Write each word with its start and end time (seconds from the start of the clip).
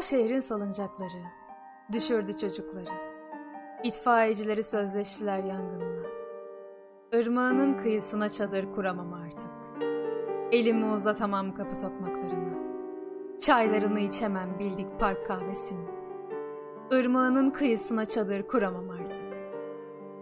O 0.00 0.02
şehrin 0.02 0.40
salıncakları, 0.40 1.22
düşürdü 1.92 2.36
çocukları. 2.36 2.90
İtfaiyecileri 3.84 4.64
sözleştiler 4.64 5.42
yangınla. 5.42 6.08
Irmağının 7.12 7.76
kıyısına 7.76 8.28
çadır 8.28 8.72
kuramam 8.74 9.12
artık. 9.12 9.50
Elimi 10.52 10.92
uzatamam 10.92 11.54
kapı 11.54 11.80
tokmaklarına. 11.80 12.58
Çaylarını 13.40 14.00
içemem 14.00 14.58
bildik 14.58 15.00
park 15.00 15.26
kahvesini. 15.26 15.86
Irmağının 16.90 17.50
kıyısına 17.50 18.04
çadır 18.04 18.42
kuramam 18.42 18.90
artık. 18.90 19.26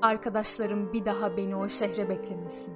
Arkadaşlarım 0.02 0.92
bir 0.92 1.04
daha 1.04 1.36
beni 1.36 1.56
o 1.56 1.68
şehre 1.68 2.08
beklemesin. 2.08 2.74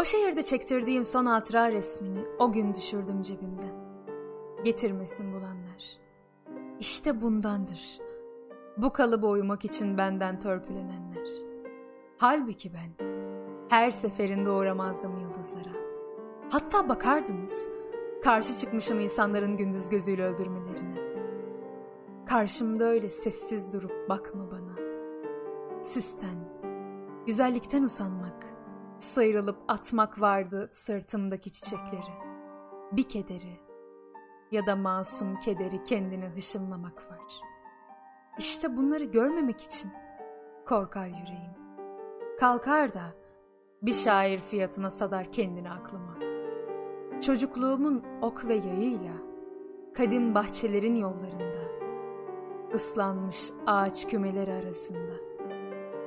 O 0.00 0.04
şehirde 0.04 0.42
çektirdiğim 0.42 1.04
son 1.04 1.26
hatıra 1.26 1.72
resmini 1.72 2.20
o 2.38 2.52
gün 2.52 2.74
düşürdüm 2.74 3.22
cebimden. 3.22 3.67
Getirmesin 4.64 5.32
bulanlar. 5.32 5.98
İşte 6.80 7.20
bundandır. 7.20 7.98
Bu 8.76 8.92
kalıba 8.92 9.26
uymak 9.26 9.64
için 9.64 9.98
benden 9.98 10.40
törpülenenler. 10.40 11.28
Halbuki 12.16 12.72
ben 12.74 13.06
her 13.68 13.90
seferinde 13.90 14.50
uğramazdım 14.50 15.18
yıldızlara. 15.18 15.72
Hatta 16.52 16.88
bakardınız, 16.88 17.68
karşı 18.22 18.58
çıkmışım 18.58 19.00
insanların 19.00 19.56
gündüz 19.56 19.88
gözüyle 19.88 20.24
öldürmelerine. 20.24 20.98
Karşımda 22.26 22.84
öyle 22.84 23.10
sessiz 23.10 23.74
durup 23.74 24.08
bakma 24.08 24.50
bana. 24.50 24.78
Süsten, 25.82 26.38
güzellikten 27.26 27.82
usanmak, 27.82 28.46
sıyrılıp 28.98 29.58
atmak 29.68 30.20
vardı 30.20 30.70
sırtımdaki 30.72 31.52
çiçekleri. 31.52 32.12
Bir 32.92 33.08
kederi 33.08 33.67
ya 34.50 34.66
da 34.66 34.76
masum 34.76 35.38
kederi 35.38 35.82
kendine 35.84 36.28
hışımlamak 36.28 37.10
var. 37.10 37.40
İşte 38.38 38.76
bunları 38.76 39.04
görmemek 39.04 39.60
için 39.60 39.90
korkar 40.66 41.06
yüreğim. 41.06 41.58
Kalkar 42.40 42.94
da 42.94 43.02
bir 43.82 43.94
şair 43.94 44.40
fiyatına 44.40 44.90
sadar 44.90 45.32
kendini 45.32 45.70
aklıma. 45.70 46.18
Çocukluğumun 47.20 48.04
ok 48.22 48.48
ve 48.48 48.54
yayıyla 48.54 49.12
kadim 49.94 50.34
bahçelerin 50.34 50.94
yollarında, 50.94 51.88
ıslanmış 52.74 53.50
ağaç 53.66 54.06
kümeleri 54.08 54.52
arasında 54.52 55.28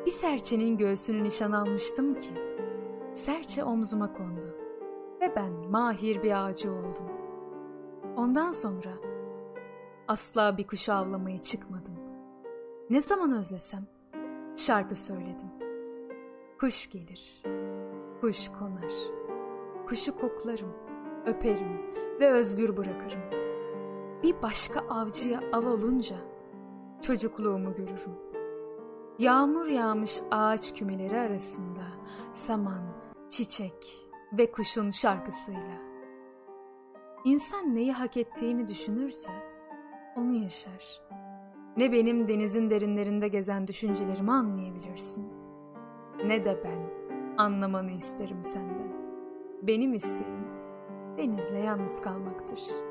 bir 0.05 0.11
serçenin 0.11 0.77
göğsünü 0.77 1.23
nişan 1.23 1.51
almıştım 1.51 2.15
ki 2.15 2.31
serçe 3.15 3.63
omzuma 3.63 4.13
kondu 4.13 4.55
ve 5.21 5.35
ben 5.35 5.51
mahir 5.53 6.23
bir 6.23 6.45
ağacı 6.45 6.71
oldum. 6.71 7.20
Ondan 8.17 8.51
sonra 8.51 8.89
asla 10.07 10.57
bir 10.57 10.67
kuşu 10.67 10.93
avlamaya 10.93 11.41
çıkmadım. 11.41 11.95
Ne 12.89 13.01
zaman 13.01 13.31
özlesem 13.31 13.87
şarkı 14.57 14.95
söyledim. 14.95 15.51
Kuş 16.59 16.89
gelir, 16.89 17.43
kuş 18.21 18.49
konar, 18.49 18.93
kuşu 19.87 20.17
koklarım, 20.17 20.73
öperim 21.25 21.81
ve 22.19 22.31
özgür 22.31 22.77
bırakırım. 22.77 23.21
Bir 24.23 24.41
başka 24.41 24.79
avcıya 24.79 25.41
av 25.53 25.65
olunca 25.65 26.15
çocukluğumu 27.01 27.75
görürüm. 27.75 28.15
Yağmur 29.19 29.65
yağmış 29.65 30.21
ağaç 30.31 30.73
kümeleri 30.73 31.19
arasında 31.19 31.83
saman, 32.33 32.83
çiçek 33.29 34.07
ve 34.33 34.51
kuşun 34.51 34.89
şarkısıyla. 34.89 35.90
İnsan 37.23 37.75
neyi 37.75 37.91
hak 37.91 38.17
ettiğini 38.17 38.67
düşünürse 38.67 39.31
onu 40.17 40.33
yaşar. 40.33 41.01
Ne 41.77 41.91
benim 41.91 42.27
denizin 42.27 42.69
derinlerinde 42.69 43.27
gezen 43.27 43.67
düşüncelerimi 43.67 44.31
anlayabilirsin. 44.31 45.27
Ne 46.25 46.45
de 46.45 46.63
ben 46.63 46.89
anlamanı 47.37 47.91
isterim 47.91 48.45
senden. 48.45 48.91
Benim 49.61 49.93
isteğim 49.93 50.47
denizle 51.17 51.59
yalnız 51.59 52.01
kalmaktır.'' 52.01 52.90